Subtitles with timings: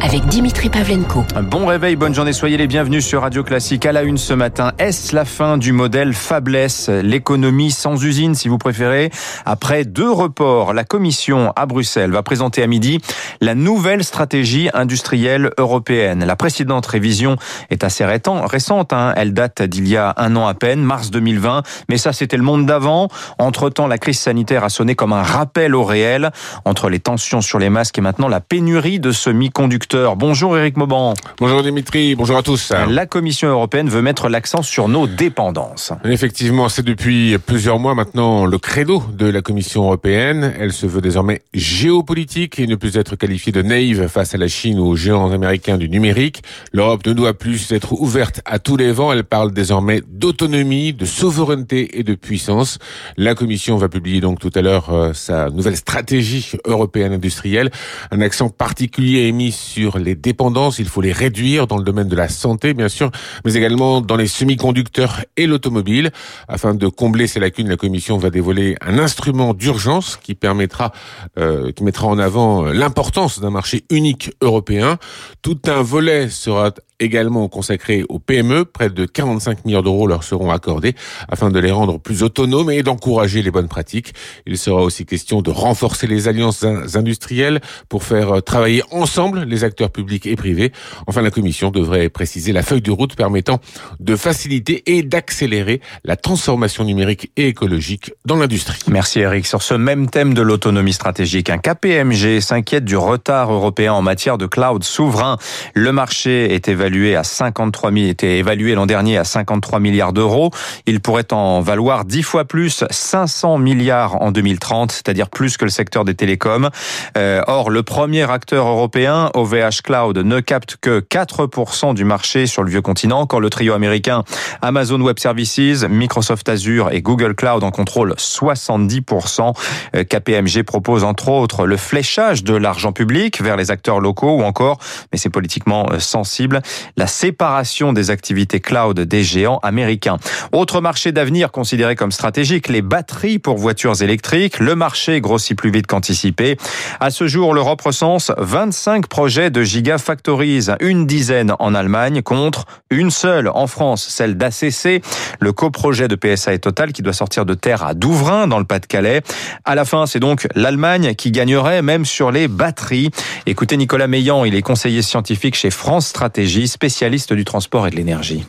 [0.00, 1.24] avec Dimitri Pavlenko.
[1.42, 3.86] Bon réveil, bonne journée, soyez les bienvenus sur Radio Classique.
[3.86, 8.48] À la une ce matin, est-ce la fin du modèle Fabless, l'économie sans usine si
[8.48, 9.10] vous préférez?
[9.44, 13.00] Après deux reports, la Commission à Bruxelles va présenter à midi
[13.40, 16.24] la nouvelle stratégie industrielle européenne.
[16.24, 17.36] La précédente révision
[17.70, 19.14] est assez récente, hein.
[19.16, 22.42] elle date d'il y a un an à peine, mars 2020, mais ça c'était le
[22.44, 23.08] monde d'avant.
[23.38, 26.30] Entre-temps, la crise sanitaire a sonné comme un rappel au réel
[26.64, 31.14] entre les tensions sur les masques et maintenant la pénurie de semi-conducteurs Bonjour Eric Mauban.
[31.38, 32.72] Bonjour Dimitri, bonjour à tous.
[32.90, 35.92] La Commission européenne veut mettre l'accent sur nos dépendances.
[36.04, 40.52] Effectivement, c'est depuis plusieurs mois maintenant le credo de la Commission européenne.
[40.58, 44.48] Elle se veut désormais géopolitique et ne plus être qualifiée de naïve face à la
[44.48, 46.42] Chine ou aux géants américains du numérique.
[46.72, 49.12] L'Europe ne doit plus être ouverte à tous les vents.
[49.12, 52.78] Elle parle désormais d'autonomie, de souveraineté et de puissance.
[53.16, 57.70] La Commission va publier donc tout à l'heure euh, sa nouvelle stratégie européenne industrielle.
[58.10, 62.08] Un accent particulier est mis sur les dépendances, il faut les réduire dans le domaine
[62.08, 63.10] de la santé, bien sûr,
[63.44, 66.10] mais également dans les semi-conducteurs et l'automobile.
[66.48, 70.92] Afin de combler ces lacunes, la Commission va dévoiler un instrument d'urgence qui permettra,
[71.38, 74.98] euh, qui mettra en avant l'importance d'un marché unique européen.
[75.42, 78.64] Tout un volet sera également consacré aux PME.
[78.64, 80.94] Près de 45 milliards d'euros leur seront accordés
[81.28, 84.14] afin de les rendre plus autonomes et d'encourager les bonnes pratiques.
[84.46, 89.90] Il sera aussi question de renforcer les alliances industrielles pour faire travailler ensemble les acteurs
[89.90, 90.72] publics et privés.
[91.06, 93.60] Enfin, la Commission devrait préciser la feuille de route permettant
[94.00, 98.80] de faciliter et d'accélérer la transformation numérique et écologique dans l'industrie.
[98.88, 99.46] Merci Eric.
[99.46, 104.38] Sur ce même thème de l'autonomie stratégique, un KPMG s'inquiète du retard européen en matière
[104.38, 105.38] de cloud souverain.
[105.74, 110.14] Le marché est évalué évalué à 53 000, était évalué l'an dernier à 53 milliards
[110.14, 110.50] d'euros.
[110.86, 115.70] Il pourrait en valoir 10 fois plus, 500 milliards en 2030, c'est-à-dire plus que le
[115.70, 116.70] secteur des télécoms.
[117.18, 122.62] Euh, or, le premier acteur européen, OVH Cloud, ne capte que 4% du marché sur
[122.62, 124.24] le vieux continent, quand le trio américain
[124.62, 129.52] Amazon Web Services, Microsoft Azure et Google Cloud en contrôlent 70%.
[129.94, 134.42] Euh, KPMG propose entre autres le fléchage de l'argent public vers les acteurs locaux ou
[134.42, 134.78] encore,
[135.12, 136.62] mais c'est politiquement euh, sensible,
[136.96, 140.18] la séparation des activités cloud des géants américains.
[140.52, 144.58] Autre marché d'avenir considéré comme stratégique, les batteries pour voitures électriques.
[144.58, 146.56] Le marché grossit plus vite qu'anticipé.
[147.00, 153.10] À ce jour, l'Europe recense 25 projets de gigafactories, une dizaine en Allemagne contre une
[153.10, 155.02] seule en France, celle d'ACC,
[155.40, 158.64] le coprojet de PSA et Total qui doit sortir de terre à Douvrin dans le
[158.64, 159.22] Pas-de-Calais.
[159.64, 163.10] À la fin, c'est donc l'Allemagne qui gagnerait même sur les batteries.
[163.46, 167.96] Écoutez Nicolas Meillan, il est conseiller scientifique chez France Stratégie spécialiste du transport et de
[167.96, 168.44] l'énergie.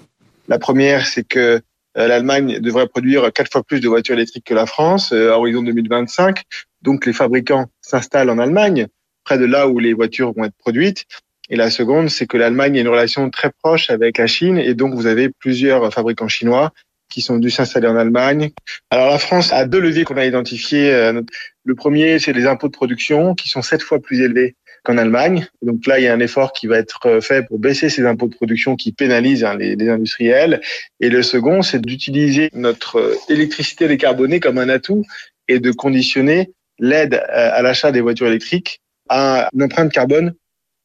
[0.47, 1.61] La première, c'est que
[1.97, 5.37] euh, l'Allemagne devrait produire quatre fois plus de voitures électriques que la France euh, à
[5.37, 6.43] horizon 2025.
[6.81, 8.87] Donc les fabricants s'installent en Allemagne,
[9.23, 11.05] près de là où les voitures vont être produites.
[11.49, 14.75] Et la seconde, c'est que l'Allemagne a une relation très proche avec la Chine et
[14.75, 16.71] donc vous avez plusieurs fabricants chinois
[17.09, 18.51] qui sont dû s'installer en Allemagne.
[18.91, 20.93] Alors la France a deux leviers qu'on a identifiés.
[20.93, 21.21] Euh,
[21.63, 25.47] le premier, c'est les impôts de production qui sont sept fois plus élevés qu'en Allemagne.
[25.61, 28.05] Donc là, il y a un effort qui va être euh, fait pour baisser ces
[28.05, 30.61] impôts de production qui pénalisent hein, les, les, industriels.
[30.99, 35.03] Et le second, c'est d'utiliser notre euh, électricité décarbonée comme un atout
[35.47, 40.33] et de conditionner l'aide euh, à l'achat des voitures électriques à une empreinte carbone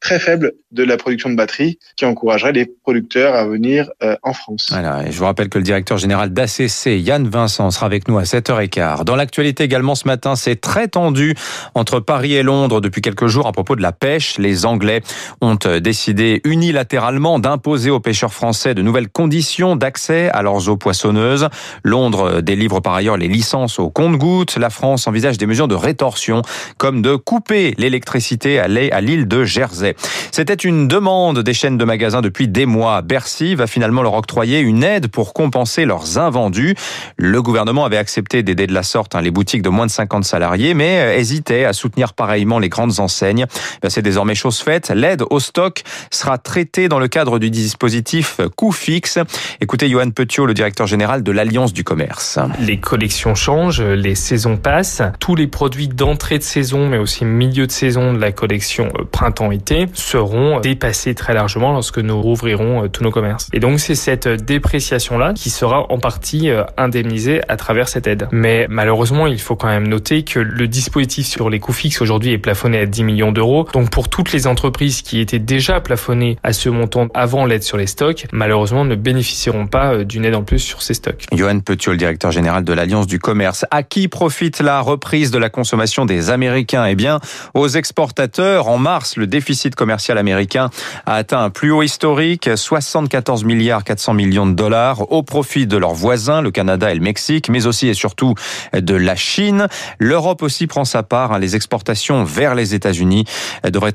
[0.04, 4.34] très faible de la production de batteries qui encouragerait les producteurs à venir euh, en
[4.34, 4.68] France.
[4.70, 8.18] Voilà, et je vous rappelle que le directeur général d'ACC, Yann Vincent, sera avec nous
[8.18, 9.04] à 7h15.
[9.04, 11.34] Dans l'actualité également ce matin, c'est très tendu
[11.74, 14.36] entre Paris et Londres depuis quelques jours à propos de la pêche.
[14.36, 15.00] Les Anglais
[15.40, 20.76] ont euh, décidé unilatéralement d'imposer aux pêcheurs français de nouvelles conditions d'accès à leurs eaux
[20.76, 21.48] poissonneuses.
[21.82, 24.58] Londres euh, délivre par ailleurs les licences au compte-gouttes.
[24.58, 26.42] La France envisage des mesures de rétorsion
[26.76, 29.93] comme de couper l'électricité à l'île de Jersey.
[30.32, 33.02] C'était une demande des chaînes de magasins depuis des mois.
[33.02, 36.74] Bercy va finalement leur octroyer une aide pour compenser leurs invendus.
[37.16, 40.24] Le gouvernement avait accepté d'aider de la sorte hein, les boutiques de moins de 50
[40.24, 43.46] salariés, mais euh, hésitait à soutenir pareillement les grandes enseignes.
[43.82, 44.90] Ben, c'est désormais chose faite.
[44.94, 49.18] L'aide au stock sera traitée dans le cadre du dispositif coût fixe.
[49.60, 52.38] Écoutez Johan Petiot, le directeur général de l'Alliance du commerce.
[52.60, 55.02] Les collections changent, les saisons passent.
[55.20, 59.04] Tous les produits d'entrée de saison, mais aussi milieu de saison de la collection euh,
[59.10, 63.48] printemps-été seront dépassées très largement lorsque nous rouvrirons tous nos commerces.
[63.52, 68.28] Et donc c'est cette dépréciation-là qui sera en partie indemnisée à travers cette aide.
[68.32, 72.32] Mais malheureusement, il faut quand même noter que le dispositif sur les coûts fixes aujourd'hui
[72.32, 73.66] est plafonné à 10 millions d'euros.
[73.72, 77.76] Donc pour toutes les entreprises qui étaient déjà plafonnées à ce montant avant l'aide sur
[77.76, 81.26] les stocks, malheureusement ne bénéficieront pas d'une aide en plus sur ces stocks.
[81.32, 81.60] Johan
[81.96, 83.64] directeur général de l'Alliance du commerce.
[83.70, 86.84] À qui profite la reprise de la consommation des Américains?
[86.86, 87.20] Eh bien,
[87.54, 88.68] aux exportateurs.
[88.68, 90.70] En mars, le déficit commercial américain
[91.06, 95.76] a atteint un plus haut historique, 74 milliards 400 millions de dollars, au profit de
[95.76, 98.34] leurs voisins, le Canada et le Mexique, mais aussi et surtout
[98.74, 99.68] de la Chine.
[99.98, 101.32] L'Europe aussi prend sa part.
[101.32, 101.38] Hein.
[101.38, 103.24] Les exportations vers les États-Unis
[103.64, 103.94] devraient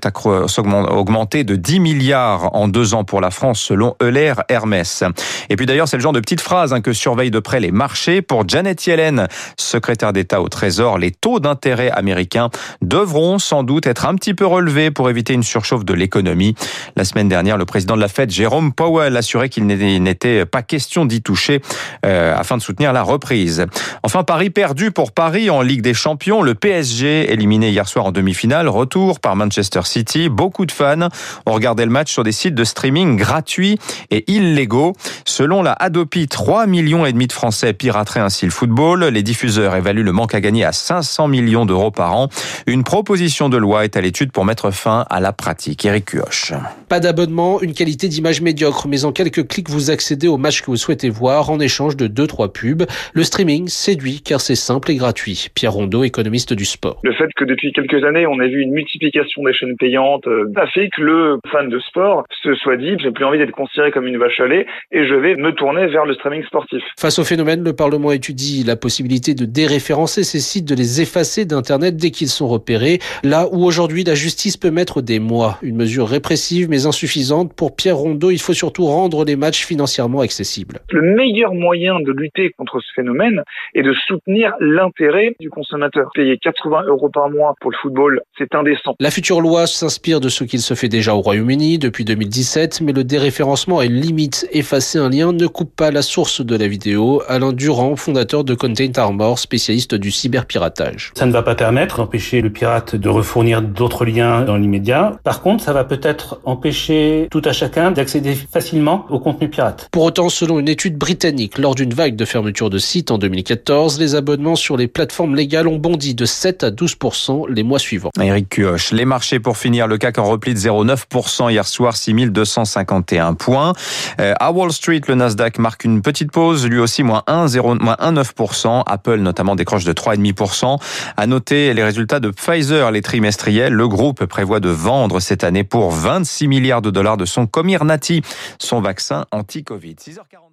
[0.90, 5.04] augmenter de 10 milliards en deux ans pour la France, selon Euler Hermès.
[5.50, 7.72] Et puis d'ailleurs, c'est le genre de petite phrase hein, que surveille de près les
[7.72, 8.22] marchés.
[8.22, 9.28] Pour Janet Yellen,
[9.58, 12.50] secrétaire d'État au Trésor, les taux d'intérêt américains
[12.82, 16.56] devront sans doute être un petit peu relevés pour éviter une surchauffe de l'économie.
[16.96, 21.06] La semaine dernière, le président de la Fed, Jérôme Powell, assurait qu'il n'était pas question
[21.06, 21.62] d'y toucher
[22.06, 23.66] euh, afin de soutenir la reprise.
[24.04, 26.42] Enfin, Paris perdu pour Paris en Ligue des Champions.
[26.42, 30.30] Le PSG, éliminé hier soir en demi-finale, retour par Manchester City.
[30.30, 31.10] Beaucoup de fans
[31.46, 33.78] ont regardé le match sur des sites de streaming gratuits
[34.12, 34.94] et illégaux.
[35.26, 39.04] Selon la Adopi, 3 millions et demi de Français pirateraient ainsi le football.
[39.04, 42.30] Les diffuseurs évaluent le manque à gagner à 500 millions d'euros par an.
[42.66, 45.49] Une proposition de loi est à l'étude pour mettre fin à la pratique.
[45.84, 46.54] Eric Cuoche.
[46.88, 50.68] Pas d'abonnement, une qualité d'image médiocre, mais en quelques clics, vous accédez au match que
[50.68, 52.84] vous souhaitez voir en échange de 2-3 pubs.
[53.14, 55.48] Le streaming séduit car c'est simple et gratuit.
[55.56, 57.00] Pierre Rondeau, économiste du sport.
[57.04, 60.52] Le fait que depuis quelques années, on ait vu une multiplication des chaînes payantes, euh,
[60.56, 63.92] a fait que le fan de sport se soit dit, j'ai plus envie d'être considéré
[63.92, 66.84] comme une vache à lait et je vais me tourner vers le streaming sportif.
[67.00, 71.46] Face au phénomène, le Parlement étudie la possibilité de déréférencer ces sites, de les effacer
[71.46, 75.39] d'Internet dès qu'ils sont repérés, là où aujourd'hui la justice peut mettre des mois.
[75.62, 77.54] Une mesure répressive mais insuffisante.
[77.54, 80.80] Pour Pierre Rondeau, il faut surtout rendre les matchs financièrement accessibles.
[80.92, 83.44] Le meilleur moyen de lutter contre ce phénomène
[83.76, 86.10] est de soutenir l'intérêt du consommateur.
[86.14, 88.96] Payer 80 euros par mois pour le football, c'est indécent.
[89.00, 92.94] La future loi s'inspire de ce qu'il se fait déjà au Royaume-Uni depuis 2017, mais
[92.94, 97.22] le déréférencement et limite effacer un lien ne coupe pas la source de la vidéo.
[97.28, 101.12] Alain Durand, fondateur de Content Armor, spécialiste du cyberpiratage.
[101.16, 105.20] Ça ne va pas permettre d'empêcher le pirate de refournir d'autres liens dans l'immédiat.
[105.30, 109.88] Par contre, ça va peut-être empêcher tout à chacun d'accéder facilement au contenu pirate.
[109.92, 114.00] Pour autant, selon une étude britannique, lors d'une vague de fermeture de sites en 2014,
[114.00, 118.10] les abonnements sur les plateformes légales ont bondi de 7 à 12% les mois suivants.
[118.20, 123.36] Eric Cuoche, les marchés pour finir, le CAC en repli de 0,9% hier soir, 6251
[123.36, 123.74] points.
[124.20, 128.82] Euh, à Wall Street, le Nasdaq marque une petite pause, lui aussi moins 1,9%.
[128.88, 130.80] Apple notamment décroche de 3,5%.
[131.18, 133.74] À noter les résultats de Pfizer, les trimestriels.
[133.74, 138.22] Le groupe prévoit de vendre cette année pour 26 milliards de dollars de son Comirnaty,
[138.60, 139.96] son vaccin anti-Covid.
[139.96, 140.49] 6h40.